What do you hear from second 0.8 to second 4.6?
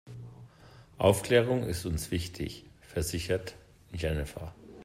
Aufklärung ist uns wichtig, versichert Jennifer.